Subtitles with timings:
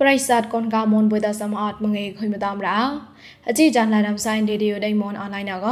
[0.00, 2.80] ប្រិស័តកូនកៅមុនបុយតសមអត់មងេខុយមតាមរោ
[3.48, 5.66] អជីចានឡាដាំសៃឌីឌីយដៃមុនអនឡាញណក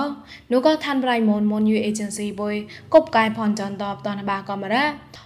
[0.53, 2.55] នូក៏ឋានប្រៃមុនមុនយូអេเจนស៊ីបុយ
[2.95, 4.85] កົບកាយផនចនតបតនបាកំរ៉ា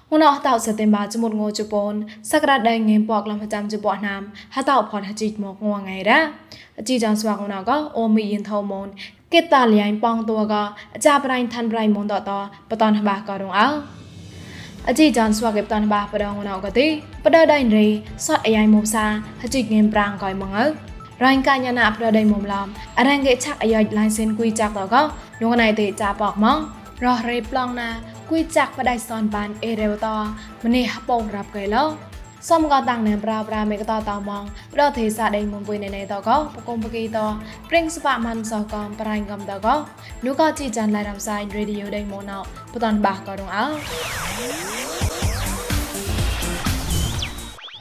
[0.08, 1.92] ហ៊ុនអស់តោសតិមបាចមុតងោជប៉ុន
[2.32, 4.22] សក្តាដៃងេពកលំប្រចាំជប៉ុនណាម
[4.54, 6.20] ហតោផនហជីមកងងៃរ៉ា
[6.78, 8.86] អជីចានស្វាកណកអូមីយិនថោមុន
[9.32, 10.54] គេតាលៀងប៉ងតួក
[10.94, 12.30] អចាប្រៃឋានប្រៃមុនតត
[12.70, 13.68] បតនបាក៏រងអោ
[14.87, 16.87] អជីចានស្វាកេបតនបាបដងណកទី
[17.23, 17.87] បដដៃរី
[18.25, 19.05] សតអាយមុសា
[19.41, 20.65] ហជីងេមប្រាងកយមកអើ
[21.23, 22.67] រ៉ៃកាញណាប្រដៃមុំឡំ
[22.99, 24.95] អរងគេឆាក់អាយឡៃសិនគួយចាក់តក
[25.41, 26.57] នោះណៃទេចាបកមក
[27.03, 27.89] រស់រេប្លងណា
[28.29, 30.07] គួយចាក់បដៃសនបានអេរេវត
[30.63, 31.83] ម្នេះហបងរាប់កែឡោ
[32.49, 34.43] សំក៏តាំងនៅប្រាប្រាមេកតតមង
[34.75, 37.19] ប្រទេសាដេមុំពុយណេណេតកបកុំបកីត
[37.69, 39.67] ព្រិងស្បាមិនសកំប្រៃកំតក
[40.25, 42.39] នោះក៏ជីចានឡៃរំសាយរេឌីយោដេមុនណោ
[42.73, 43.65] បតនបាក៏រងអោ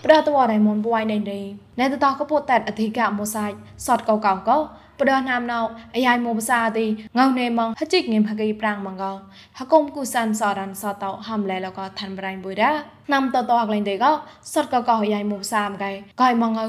[0.05, 1.41] ប្រតវរៃមុនពួយណេណេ
[1.81, 3.51] ណែតតកពុតតែអធិកមោសាយ
[3.87, 4.59] សតកោកោកោ
[5.00, 6.86] ปดอนามนาวอายายโมภาษาติ
[7.18, 9.12] งาวเนมองหจิกเงมหกีปรางมังกอ
[9.58, 12.72] หกมกุสันสอรันสอตอหัมแลแล้วก็ทันบรายบุดา
[13.12, 14.12] นำตอตอกลังเดก็
[14.54, 15.86] สดก็ก็ยายโมภาษามไก
[16.20, 16.68] กอยมังเอา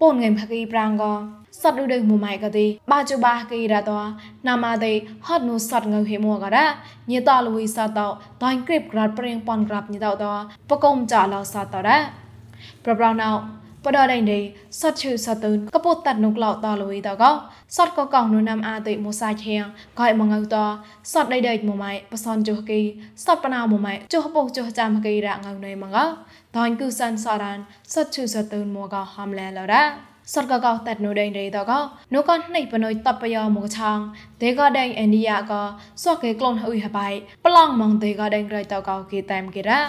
[0.00, 1.12] ป่นเงมหกีปรางก็
[1.62, 3.98] សតឧដេមុម៉ៃកទីបាជបាគីរតោ
[4.46, 4.92] ណាមាទេ
[5.26, 6.66] ហត់នូសតងើហេមួករ៉ា
[7.10, 8.06] ញីតលវីសតោ
[8.42, 10.32] តៃគ្រីបក្រាត់ព្រៀងប៉ុនក្រាប់ញីតោតោ
[10.70, 11.98] បកុំចាឡោសតរ៉ា
[12.84, 13.28] ប្រប្រណៅ
[13.85, 14.41] បដដៃនេះ
[14.79, 17.23] សតឈឺសតូនកពុតតាត់នុកឡោតលវីតក
[17.75, 19.63] សតកកងនុណាំអាតិមូសាឈៀង
[19.99, 20.55] កៃមងៅត
[21.11, 22.81] សតដៃដៃមម៉ៃបសនចុះគី
[23.23, 26.05] សតបណៅមម៉ៃចុះពុកចុះចាំគីរងៅណៃមងៅ
[26.55, 27.59] តនគឺសានសរាន
[27.93, 29.83] សតឈឺសតូនមួកហំលែលរ៉ា
[30.33, 31.71] សតកកតាត់នូដេងដេតក
[32.13, 33.99] នូកណៃបណុយតបយោមកឆង
[34.41, 35.53] ទេកដេងឥណ្ឌាក
[36.03, 37.07] សក់គេក្លូនអ៊ុយហបៃ
[37.45, 39.79] ប្លង់ម៉ងទេកដេងក្រៃតកគេតែមគេរ៉ា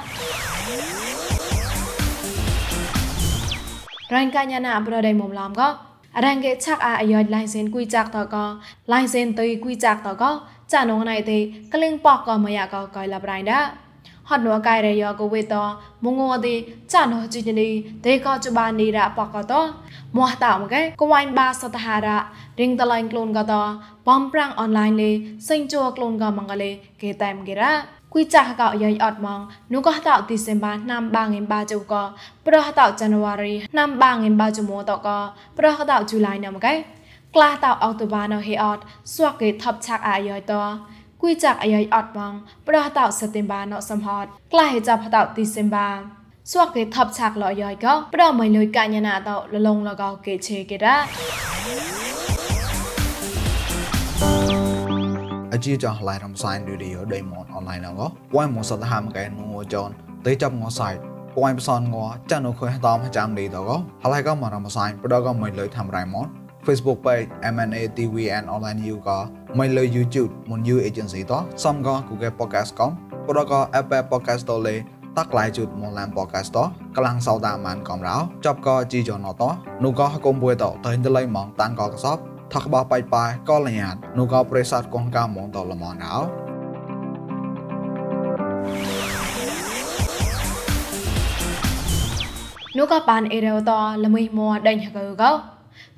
[4.13, 5.69] រងកញ្ញាណាប្រដៃមុំឡំក៏
[6.25, 8.45] រងគេឆាក់អាអាយឡៃសិនគួយចាក់តក៏
[8.93, 10.31] ឡៃសិនទុយគួយចាក់តក៏
[10.73, 11.39] ចានងណៃទេ
[11.75, 13.61] ក្លៀងប៉កក៏មយ៉ាក៏កយឡាប្រៃដា
[14.29, 15.55] ហត់នោះកៃរយក៏វេត
[16.05, 16.55] មងងទេ
[16.93, 17.69] ចាននោះជីនី
[18.07, 19.55] ទេក៏ចបានីរ៉ប៉កក៏ត
[20.17, 22.21] មោះតមកែកវ៉ៃបាសតហារៈ
[22.61, 23.55] រិងតឡៃក្លូនក៏ត
[24.09, 25.11] បំប្រាំងអនឡាញលេ
[25.49, 26.71] សិញជួក្លូនក៏មងកលេ
[27.03, 27.73] គេតែមគេរ៉ា
[28.17, 29.41] គួយចាស់កោយាយអត់ម៉ង
[29.73, 32.03] នោះក៏តោឌីសេមបាណាំបាងិមបាជូកោ
[32.47, 35.19] ប្រះតោចាន់វ៉ារីណាំបាងិមបាជូមោតកោ
[35.59, 36.75] ប្រះតោជូលៃណាំកែ
[37.35, 38.83] ក្លាតោអុកតូបាណូហេអត់
[39.15, 40.63] សួកេថប់ឆាក់អាយាយតោ
[41.23, 42.35] គួយចាក់អាយាយអត់ម៉ង
[42.69, 45.89] ប្រះតោសេតេមបាណូសំហតក្លាហេចាប់តោឌីសេមបា
[46.53, 52.04] សួកេថប់ឆាក់លយាយកោប្រះមិនលុយកញ្ញាណាតោលលងលកោកេឆេកេរ៉ា
[55.65, 57.95] ជីចងឡៃរំសាយឌីឌីដេម៉នអនឡាញណង
[58.33, 59.89] ពួយមកសតហាមកែនូចន
[60.27, 60.95] ទេចាប់ងសាយ
[61.35, 61.97] ពួយបសនង
[62.31, 63.71] ចានអខុយតាមចាំឌីតក
[64.03, 66.27] ហឡៃក៏មករំសាយប្រដកមិនលើធ្វើរៃម៉ន
[66.67, 69.19] Facebook page MNA TV and online you ក៏
[69.59, 71.33] មិនលើ YouTube មុន You agency ត
[71.65, 72.91] សំក៏ Google Podcast កំ
[73.27, 74.77] ប្រដក Apple Podcast តលេ
[75.17, 76.59] តក្លាយជូតមកឡាំ podcast ត
[76.97, 79.43] កលាំងសោតាមានកំរោចប់ក៏ជីចនត
[79.85, 82.19] នោះក៏កុំពួយតតែទៅលៃម៉ងតាំងក៏កសប
[82.53, 86.15] ថកបបៃបាយកលញ្ញាតនូកោប្រិស័តកងកាមងតលមណៅ
[92.79, 93.73] នូកបានអេរោត
[94.05, 95.31] ល្មីមួដេញហកកោ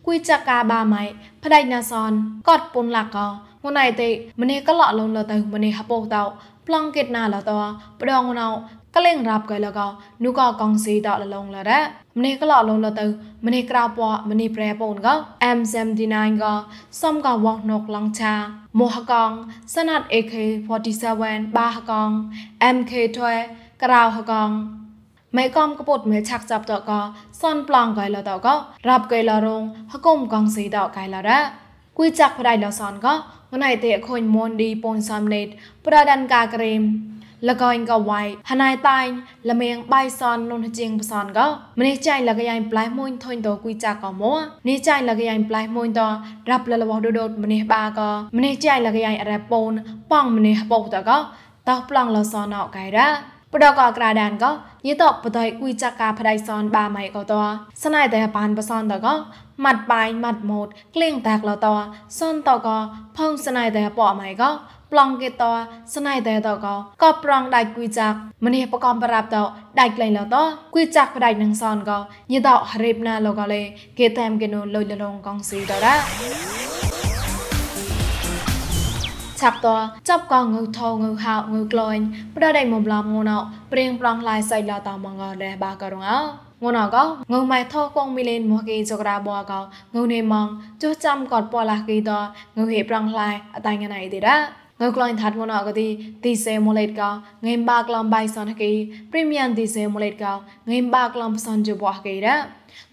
[0.06, 1.02] គួយចាកាបាម៉ៃ
[1.44, 2.12] ផ្ដៃណាសន
[2.48, 4.08] កតពុនឡាកោងួនៃទេ
[4.40, 6.22] ម្នេះកលលងលទៅម្នេះហពោតោ
[6.66, 7.52] ប្លង់កេតណាលត
[8.00, 8.48] ប្រដងណៅ
[8.96, 9.86] កលេងរាប់កែលកោ
[10.24, 11.80] នូកកងស៊ីដលលងលរ៉
[12.18, 13.06] ម្នេះកលលងលទៅ
[13.46, 15.14] ម្នេះក្រៅពម្នេះប្រែពូនកោ
[15.56, 16.54] M79 កោ
[17.02, 18.34] សំកវងណកឡងឆា
[18.78, 19.30] មោះកង
[19.74, 22.10] សណាត់ AK47 បាហកង
[22.76, 23.20] MK12
[23.82, 24.50] ក្រៅហកង
[25.36, 26.90] មេកំកពុតមេឆាក់ចាប់តក
[27.40, 28.48] សនប្លង់កៃលតក
[28.88, 31.38] រាប់កៃលរងហគុំកងស៊ីតកៃលរ៉
[31.98, 33.06] គួយចាក់ផ្ដៃលសនក
[33.52, 35.46] ងណៃទេខូនមនឌីពូនសំណេត
[35.86, 36.82] ប្រដានកាក្រេម
[37.48, 39.12] លកអញក៏វាយហណៃតាញ់
[39.48, 41.46] លមៀងបៃសននុនជាងបសនក៏
[41.78, 44.38] ម្នេះចៃលកយ៉ៃប្លៃមួយធុញតគួយចាក៏មក
[44.68, 46.00] នេះចៃលកយ៉ៃប្លៃមួយត
[46.50, 49.72] រាប់លលបដូដូម្នេះបាក៏ម្នេះចៃលកយ៉ៃរ៉ាពូន
[50.12, 51.18] ប៉ងម្នេះបោតក៏
[51.68, 53.08] តោះប្លង់លសនអកៃរ៉ា
[53.52, 54.50] បដកក្រាដានក៏
[54.86, 57.34] យីតបតៃគួយចាកាផ្ដៃសនបាម៉ៃក៏ត
[57.84, 59.14] ស្នៃតែបានបសនតក៏
[59.64, 61.66] ម៉ាត់បាយម៉ាត់ម៉ូតក្លៀងតាក់លត
[62.18, 62.76] សនតក៏
[63.16, 64.50] ផងស្នៃតែបអម៉ៃក៏
[64.92, 65.42] ប្លង់គេត
[65.94, 69.36] ស្នៃតែតក៏ក៏ប្រងដៃគួយចាក់ម្នេះបកំប្រាប់ត
[69.80, 70.36] ដៃក្លែងលត
[70.74, 71.98] គួយចាក់ផ្ដៃនឹងសនក៏
[72.32, 72.48] យីត
[72.82, 73.62] រៀបណាលក៏លេ
[73.98, 75.96] គេតាមគេនោះលុយលងកងស៊ីតរ៉ា
[79.40, 79.68] ឆាប់ត
[80.08, 82.04] ចាប់កងងើថងើហៅងើក្លាញ់
[82.36, 83.38] ប្រដៃមុំឡំងូណោ
[83.72, 86.20] ព្រៀងប្រងឡាយសៃឡាតមងរ៉េបាក៏រងអោ
[86.62, 86.96] ងួនអក
[87.32, 89.52] ងើម៉ៃថោកងមីលេនមកគេចក្រាបអក
[89.94, 90.46] ងើនេម៉ង
[90.82, 92.10] ចុះចាំកតពលាគេត
[92.56, 95.88] ងើហេប្រងឡៃអតៃងណៃទេរ៉ា ងើក្លាញ់ថាត់ងួនអកទី
[96.24, 97.02] ទីសេម៉ូលេតក
[97.46, 98.70] ងេមបាក្លំបៃសនគេ
[99.10, 100.26] ព្រីមៀមទីសេម៉ូលេតក
[100.70, 102.36] ងេមបាក្លំផ្សនជបោះគេរ៉ា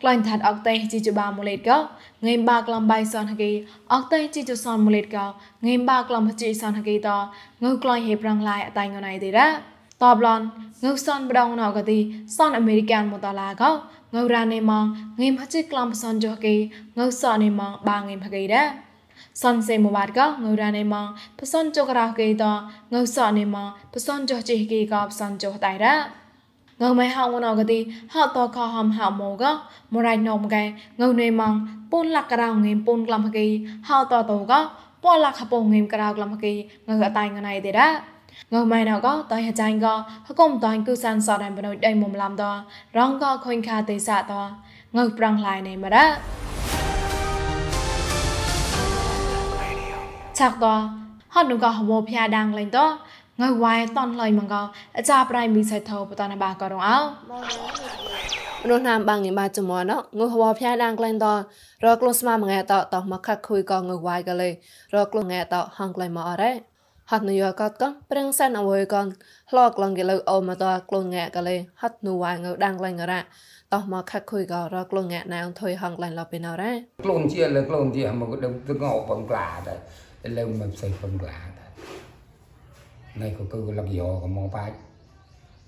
[0.01, 1.71] ក្លាញ់ថាត់អកតេជីជបាម៉ូលេតក
[2.25, 3.49] ងេមបាក្លំបៃសនគេ
[3.93, 5.17] អកតេជីជសនម៉ូលេតក
[5.65, 7.09] ងេមបាក្លំជីសនគេត
[7.63, 9.47] ងើក្លាញ់ហេប្រងឡៃអតៃងណៃទេរ៉ា
[10.03, 10.41] តបឡន
[10.83, 11.99] ងើសនបដងណកទី
[12.37, 13.63] សនអមេរិកានមតឡាក
[14.15, 14.85] ងើរ៉ានេម៉ង
[15.21, 16.55] ងេមហជិក្លំសនចុះគេ
[16.97, 18.63] ងើសនេម៉ងបាងេមផកេរ៉ា
[19.41, 21.07] សនសេមបាតកងើរ៉ានេម៉ង
[21.39, 22.45] ផ្សនចុករោគេត
[22.93, 25.95] ងើសនេម៉ងផ្សនចុះជីគេកផ្សនចុះតៃរ៉ា
[26.81, 27.79] ងើមិនហៅងណកទី
[28.13, 29.43] ហៅតខហំហៅម៉ូក
[29.93, 30.63] មរៃណុំកែ
[31.01, 31.53] ងើនេម៉ង
[31.91, 33.45] ពូនលក្ករងងេមពូនក្លំហគេ
[33.89, 34.53] ហៅតតក
[35.03, 36.53] ពលក្ខពងងេមក្រៅក្លំហគេ
[36.87, 37.89] ងើអតៃងណៃទេរ៉ា
[38.53, 39.93] ងើម៉ៃណៅក៏តៃហចាញ់ក៏
[40.27, 42.43] ហកុំតៃគឺសានសដៃបណុយដៃមុំឡាំត
[42.97, 44.33] រងក៏ខុញខាទេសាត
[44.97, 46.05] ងើប្រងឡៃណេមរ៉ា
[50.39, 50.65] ឆាក់ត
[51.33, 52.79] ហត់នូកោហវភ្យាដាងលេងត
[53.41, 54.61] ងៃវ៉ៃតនលៃម៉ងកោ
[54.97, 56.97] អាចាប្រៃមីសៃថោបតនបាក៏រងអោ
[58.63, 61.27] មនុស្សណាមបាំងញបាចមណងើហវភ្យាដាងក្លែងត
[61.85, 64.49] រក្លុស្មាមងៃតតមកខខុយក៏ងើវ៉ៃក៏លេ
[64.95, 66.51] រក្លុងៃតហងក្លែងមកអរ៉េ
[67.11, 69.05] ហត់នយោកតកំប្រឹងសែនអវយកន
[69.57, 73.21] ឡកឡងគេលើអូមកតក្លូនងាក់កលេហត់នូវ៉ាងើដាំងលែងរ៉ា
[73.73, 76.71] តោះមកខកខុយកោរក្លូនងាក់ណៅថុយហងលែងឡប់ពេលណរ៉ា
[77.03, 79.79] ក្លូនជាលើក្លូនជាមកដឹងទឹកអោបងក្លាដែរ
[80.37, 81.71] លើមិនផ្សេងបង្ក្លាដែរ
[83.21, 84.75] នេះក៏គឺលកយោក៏មកបាច់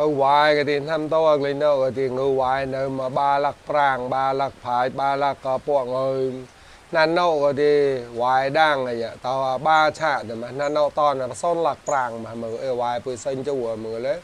[0.00, 6.10] អើវ៉ៃក៏ទីធ្វើតោក្លែងនៅក៏ទីងើវ៉ៃនៅមកបាលាក់ប្រាំងបាលាក់ផាយបាលាក់ក៏ពួកងើ
[6.96, 7.72] ណានណូក៏ទី
[8.20, 8.96] វ៉ៃដាំងអី
[9.26, 9.34] តោ
[9.66, 13.54] បាឆាតែណានណូតនសុនលាក់ប្រាំងមកមើអើវ៉ៃពើសេញជួ
[13.86, 14.16] មើលេ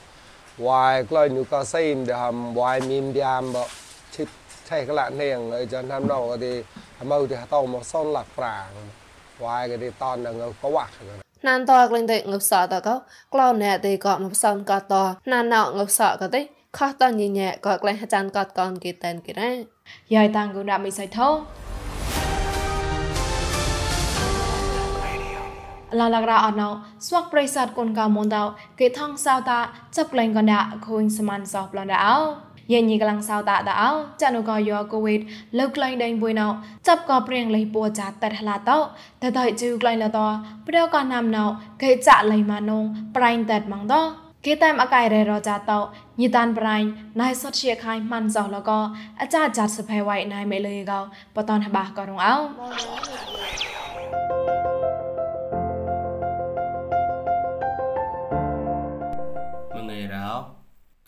[0.58, 3.66] hoài coi nu có xem để hầm hoài mìm biam bộ
[4.10, 4.28] chip
[4.68, 6.62] thay cái lạ nền ở chân tham đầu thì
[7.02, 8.14] mâu thì tàu một son
[9.40, 12.88] lạc phẳng hoài cái thì ton là ngâu có quạt rồi ណានតក្លែងតែងឹបសតក
[13.32, 14.94] ក្លូនណែទីក៏មកសំកត
[15.32, 16.40] ណានណងឹបសក៏ទេ
[16.78, 19.52] ខោះតញញែក៏ក្លែងអាចារ្យកតកនគេតែនគេរ៉ា
[20.14, 21.28] យាយតាំងគូដាក់មិនសៃថោ
[25.98, 26.68] ឡាឡាក្រាអណោ
[27.06, 28.44] ស្វាក់ប្រិស័តគុនកៅមុនតោ
[28.80, 29.58] គេថងសៅតា
[29.96, 32.16] ចាប់ក្លែងកណ្ដាខូនសមានសោះប្លន់ដាអោ
[32.72, 33.90] យេញីកលាំងសៅតាតាអោ
[34.20, 35.20] ចានុក៏យកកូវីដ
[35.58, 36.48] លើក្លែងដេញបុយណោ
[36.86, 38.78] ចាប់ក៏ព្រៀងលៃពួចាតែហឡាតោ
[39.22, 40.26] តែតៃជូក្លែងលតោ
[40.66, 41.44] ប្រកក៏ណាំណោ
[41.82, 42.84] គេចាក់លៃម៉ានង
[43.16, 44.02] ប្រៃតែម៉ងតោ
[44.44, 45.78] គេតែមអកៃរេរចាតោ
[46.20, 46.76] ញីតានប្រៃ
[47.20, 48.80] ណៃសុតជាខៃម៉ាន់សោះលក៏
[49.20, 51.00] អាចាចាត់សភ័យໄວណៃមេលេកោ
[51.36, 53.33] បតនហបាក៏រងអោ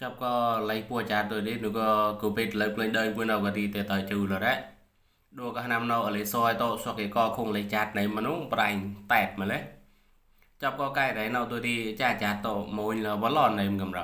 [0.07, 0.35] ចាប់ក៏
[0.71, 1.89] ឡៃពួចាទៅនេះនោះក៏
[2.21, 4.55] គូពេតលើកលេងដើមពួកនៅក៏ទីតែតជូលរ៉ា
[5.39, 8.69] ដូក៏ណាំនៅអលីសយតសក់គេក៏គងលេចាត់នៃមនុស្សប្រៃ
[9.13, 9.59] តែតមកលេ
[10.63, 12.49] ចាប់ក៏កែដែរនៅទៅទីចាចាត
[12.79, 14.01] មួយលបឡននៃកំរ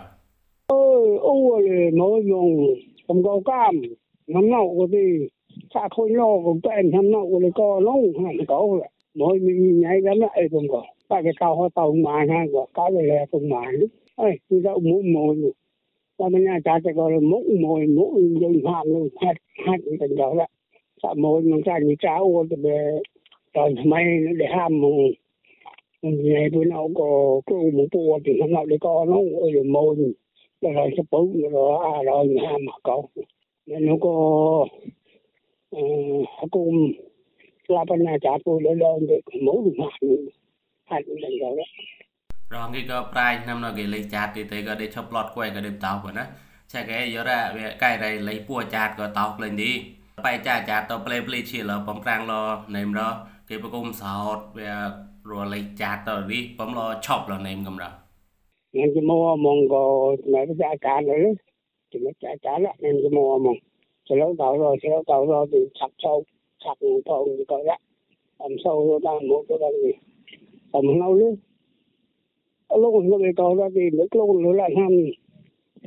[0.72, 0.82] អើ
[1.26, 1.34] អូ
[1.68, 2.50] លេមកយង
[3.08, 3.74] កំកោកាម
[4.34, 5.28] năm nào có thì
[5.74, 7.94] xa khôi lo cũng tên năm nào có thì có nó
[8.24, 11.92] hẳn có là mỗi mình nhảy gắn lại cũng có tại cái cao hoa tàu
[11.92, 13.60] mà ha có cái này là cũng mà
[14.16, 15.52] ấy tôi đã muốn mồi
[16.22, 19.34] và mình nhà cha sẽ gọi là mũ mồi mũ dùng hàm luôn hạt
[19.66, 20.46] hạt tình đó là
[21.02, 22.78] sa mồi mình cha như cha ô thì để
[23.54, 24.04] rồi mày
[24.38, 25.12] để ham mình
[26.02, 29.64] ngày bữa nào có cứ một bộ thì nó nào để có nó ở rồi
[29.64, 29.96] mồi
[30.60, 33.02] rồi sắp bự rồi à rồi nhà mà có
[33.66, 34.66] nên nó có
[35.70, 35.82] ờ
[36.50, 36.92] cũng
[37.68, 40.08] là bên nhà cha tôi lên lên được mỗi một mặt
[40.84, 41.48] hạt lần đó
[42.54, 46.24] រងគេក៏ប្រាយ năm nó គេលេចាតទីទេក៏ដេឈប់ឡតគួយក៏ដេបតោក៏ណា
[46.72, 49.70] ឆែកគេយករ៉ាវាកែរៃលេពួចាតក៏តោលេងទី
[50.26, 52.32] បែចាចាតទៅផ្លេផ្លេឈីលបំប្រាំងល
[52.76, 53.00] ណេមរ
[53.48, 54.72] គេប្រគុំសោតវា
[55.30, 57.86] រលេចាតទៅនេះបំលឈប់លណេមកំរ
[58.78, 59.82] nên cái mua mong có
[60.32, 61.32] mấy cái giá cả nữa
[61.90, 63.56] thì mấy giá cả là nên cái mua mong
[64.08, 66.24] sẽ lâu tàu rồi sẽ lâu tàu rồi thì sập sâu
[66.64, 67.76] sập thôn thì có đó
[68.38, 69.92] làm sâu rồi đang mua cái gì
[70.72, 71.34] tầm lâu nữa
[72.78, 74.92] lúc nó bị tàu ra thì lúc lúc nó lại ham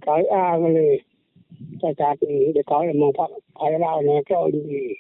[0.02, 1.00] cái a cái này,
[1.82, 3.28] cái cái thì để có là một phát
[3.60, 4.94] cái nào nó cho gì?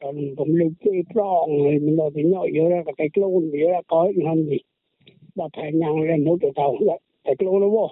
[0.00, 3.82] Còn cũng cái tròn này mình nói thì nhỏ yếu ra cái lôn thì là
[3.86, 4.56] có gì không gì?
[5.34, 6.76] Bà phải nhang lên nấu cái tàu
[7.24, 7.90] cái lôn nó vô.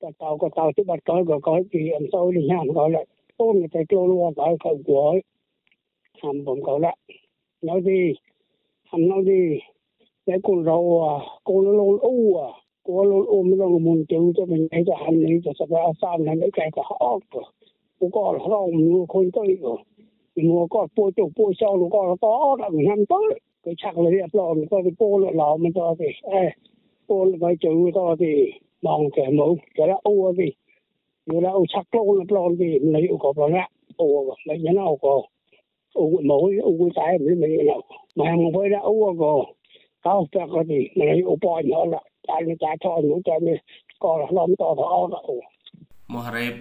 [0.00, 2.90] Cái tàu cái tàu, chứ bà có có có gì em sau đi nhang gọi
[2.90, 3.06] lại.
[3.38, 5.20] Tôm cái lôn nó vô cái khẩu của
[6.22, 6.96] hàm bụng cậu lại.
[7.62, 8.14] Nói gì?
[8.84, 9.58] Hàm nói gì?
[10.26, 12.48] cái con rau à con nó lâu u à
[12.84, 15.80] con nó ôm nó muốn tiêu cho mình ấy cho hành lý cho sắp ra
[16.02, 17.22] sao này cái cái cả ốc
[17.98, 19.76] của con nó rau mua khôn tới rồi.
[20.36, 23.40] Mua con bôi chỗ bôi sau nó con nó to là mình ham tới.
[23.64, 26.56] Cái chắc là đẹp lò, mình coi cái bô lại lò mình cho thì ai
[27.08, 28.50] bô lại cái chữ to thì
[28.82, 30.52] mong cái mẫu cái đó ô thì
[31.26, 34.30] rồi là u chặt lâu là lò thì mình lấy u cọp lò ra u
[34.48, 35.24] mấy nhánh u cọp.
[35.94, 37.80] U mẫu u cái trái mình lấy nào
[38.16, 39.46] mà hàng mới đã u cọp
[40.02, 43.60] kautta koti meni upoin olla täällä tää toinen tänne
[43.98, 45.20] kohdassa on tuota olla.
[46.08, 46.54] Mohreb,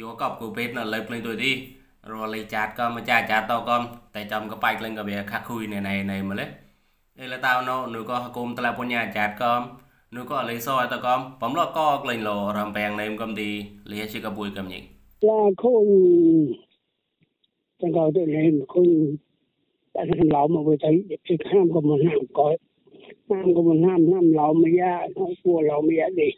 [0.00, 1.68] yo cặp của Pet là lấy lên tuổi đi.
[2.02, 3.86] Rồi lấy chát con mà chả chát tao con.
[4.12, 6.46] Tại chồng cái bạch lên cái bìa khắc khui này này này mà lấy.
[7.14, 9.68] Đây là tao nó, nếu có cùng tao là con nhà chát con.
[10.10, 13.34] Nếu có lấy soi tao con, bấm lọ co lên lò rằm bèn này cầm
[13.34, 13.66] đi.
[13.84, 14.82] Lấy chỉ cái bùi cầm nhỉ.
[15.20, 15.86] Là khôn.
[17.78, 19.16] Tao gọi tôi lên khôn.
[19.92, 22.58] Tao làm lão mà vừa thấy, cái khám của mình làm coi.
[23.30, 26.28] นั่มก็มันห้ามห้ามเราไม่ยากเขากลัวเราไม่ยากดิ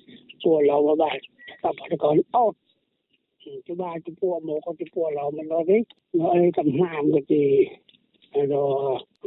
[0.43, 1.19] กลัวเราว่าบ้าน
[1.63, 2.47] กับพัฒกรอ้อ
[3.67, 5.79] จะบ้าจะพวกโมก็จะพวกเรามันเราดิ
[6.17, 7.43] เราไอ้ไรกับห้ามก็จี
[8.51, 8.61] เรา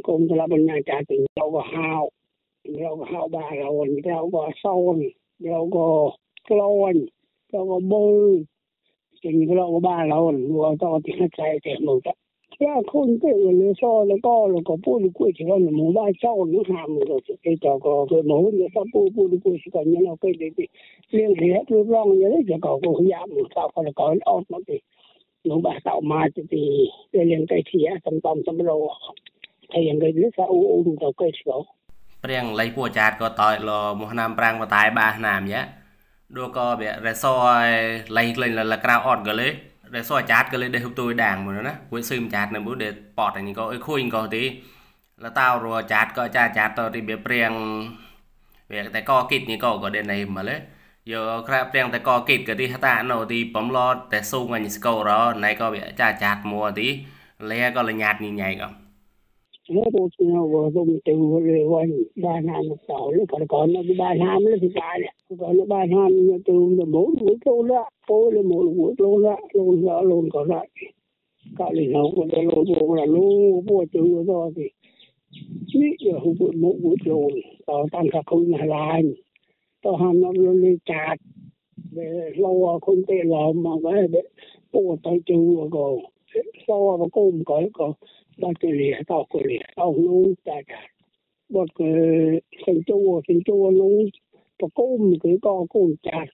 [0.06, 2.02] กรมธารบัญญัติถึงเราก็ห้าว
[2.82, 3.68] เราก็ห้าวบ้าเรา
[4.12, 4.98] เราก็ซ่อน
[5.50, 5.86] เราก็
[6.48, 6.96] กลอน
[7.50, 8.28] เราก็บื่อ
[9.22, 10.18] จริงเราก็บ้าเรา
[10.62, 12.16] เราต้องติดใจแต่หมดอะ
[12.58, 20.68] 现在可能对我们说那个那个不如过去了，你们外找我们他们都是给这个给某个人说不不如过去个，你那给的的，
[21.10, 24.82] 另外就让人家搞个也不搞或者搞奥什么的，
[25.42, 26.56] 侬把到嘛这的，
[27.12, 28.74] 这两个企业什么什么了，
[29.68, 31.64] 他两个人说我我们都给说。
[32.24, 35.62] ព្រៀងលៃពួកចាតក៏តើលមកណាមប្រាំងបតែបាសណាមយ៉ា
[36.36, 37.48] ដូចក៏វារសអ
[38.16, 39.48] លៃក្លែងលក្រៅអត់ក៏លេ
[39.96, 44.42] រសយចាតក៏លេដេហុបទួយដាងមួយណាគួយសឹមចាតនៅមួយដេប៉តនេះក៏អុយខុយក៏ទី
[45.24, 47.50] លតោរចាតក៏ចាចាតទៅទីវាព្រៀង
[48.72, 50.56] វាតែក៏គិតនេះក៏ក៏ដេណៃមកលេ
[51.12, 55.10] យកក្រាព្រៀងតែក៏គិតក៏ទីហតានៅទីបំឡតតែស៊ូងអញស្កោរ
[55.44, 56.88] ណៃក៏វាចាចាតមួទី
[57.50, 58.87] លែក៏លញាតញញ៉ៃក៏
[59.70, 61.90] nó bộ nó vừa dùng từ rồi quanh
[62.22, 65.56] ba năm một tàu nó còn còn nó ba năm nó thì ba nè còn
[65.56, 67.88] nó ba năm nó từ là bốn buổi luôn đó.
[68.08, 69.36] Phố là một buổi luôn đó.
[69.52, 70.68] Luôn đó luôn còn lại.
[71.58, 74.62] Cả liền nó còn cái luôn luôn là luôn mua từ rồi thì
[75.80, 77.32] biết giờ không một buổi luôn
[77.66, 79.02] tàu tăng cả không là lại.
[79.82, 81.16] Tàu ham nó lên chặt
[81.92, 84.22] về lâu không tệ lắm mà cái
[84.72, 86.00] bộ tay chữ rồi
[86.66, 87.92] sau mà cũng có
[88.40, 90.88] có ba cái lìa tao cái lìa tao luôn tại cả
[91.48, 91.88] một cái
[92.66, 94.08] sinh chua sinh chua luôn
[94.58, 96.26] có cũng cái có cũng chặt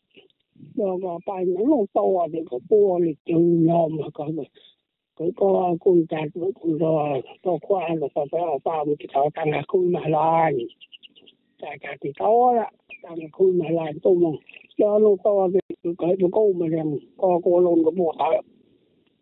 [0.75, 4.29] rồi có bài nó nó to thì có bua lịch chừng nhau mà có
[5.17, 8.95] cái có cũng chặt với cũng rồi to qua rồi có phải ở bao một
[8.99, 10.55] cái thảo tăng là khui mà lại
[11.61, 12.71] tại cả thì to đó
[13.03, 14.29] tăng là khui mà lại tôi mà
[14.79, 18.43] cho nó to thì cái cái cô mà rằng có cô luôn có bùa tại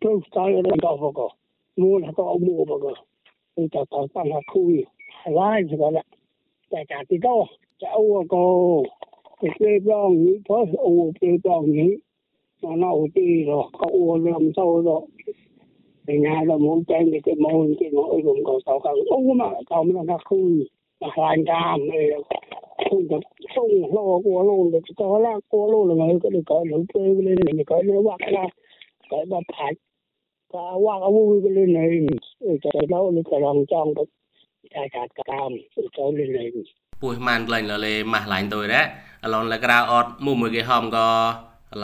[0.01, 1.29] tôi tại ở đây đâu có
[1.75, 3.01] mua là có mua mà cơ
[3.57, 4.85] thì tao tao tăng là khui
[5.25, 6.03] lai thì gọi là
[6.69, 7.45] tại cả thì đâu
[7.79, 8.63] cháu có
[9.41, 11.97] cái cái bong như có u cái bong như
[12.61, 15.01] nó nấu thì rồi, có u làm sâu rồi.
[16.07, 19.33] Thì nhà là muốn chơi cái cái môn cái mỗi vùng có tao cần u
[19.33, 22.09] mà tao nó là khui là hoàn cam này
[22.89, 23.19] khui được
[23.55, 26.85] sung lo của luôn được cho là của luôn là người có được coi lũ
[26.93, 28.47] chơi lên này coi nó bắt ra
[29.09, 29.73] cái bắt phải
[30.53, 31.85] ថាវងអវវិលនៃ
[32.63, 34.03] តែដល់នេះក៏ឡងចង់ទៅ
[34.75, 35.51] តែកាត់កាម
[35.97, 36.51] ចូលលេងលេង
[37.01, 38.81] ពួយម៉ានក្លែងលលេម៉ាស់ឡាញទៅរ៉ា
[39.23, 41.07] អឡនលក្រៅអត់មួយមួយគេហមក៏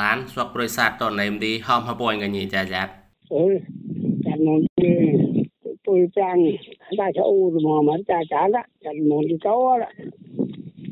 [0.02, 2.84] ឡានស្វកប្រយសាទតណេមទីហមហពួយកញីចាចា
[3.34, 3.44] អឺ
[4.26, 4.92] ចាំនងទេ
[5.86, 6.38] ពួយចាំង
[7.00, 9.90] តែចូលមកមកចាចាឡាចាំនងទីកោឡា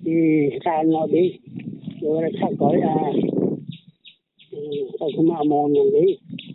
[0.05, 0.17] ទី
[0.65, 1.27] តាមនៅទីយ
[2.01, 2.95] ករកកោអា
[4.99, 6.05] អឺតែមកមកនងទី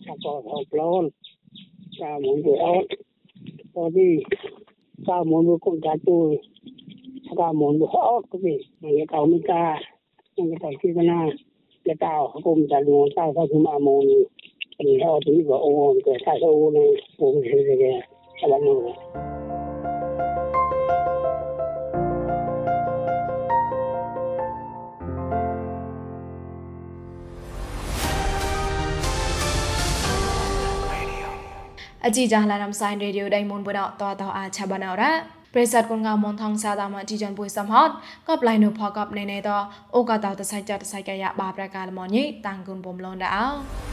[0.07, 1.05] จากขอกร้อน
[2.01, 2.73] ตาหมุนอยู่เอา
[3.75, 4.13] ตอนนี้
[5.07, 6.21] ตาหมุนอยู่ก้นตาตู้
[7.39, 9.65] ตาหมุนอยู่เอกก็มีมันจะเก่าไม่กล้า
[10.37, 11.21] มันจะต่อยที่หน้า
[11.87, 14.07] จะเก่ากุมตาหลวงเก่าเขาคือมาโมน
[14.75, 15.71] เป็นเขาถึงว่าโอ้
[16.05, 18.12] เกิดใส่โอ้เลยโอ้เฉยเลย
[32.17, 35.13] ជីចាឡារំសៃរេឌីយោដៃមុនបដតតអាឆាបណរ៉ា
[35.55, 37.91] ប្រិស័តគុនងមនថងសាតាមជីចនពុយសំហត
[38.29, 39.49] កបឡៃនុផកបណេណេត
[39.95, 43.92] អូកតតសៃចតសៃកយ៉ាបាប្រកាលមញីតាំងគុនបំលនដាអោ